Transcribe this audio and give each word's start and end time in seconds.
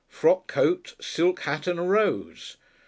Frock 0.09 0.47
coat, 0.47 0.95
silk 0.99 1.41
hat 1.41 1.67
and 1.67 1.77
a 1.77 1.83
rose! 1.83 2.57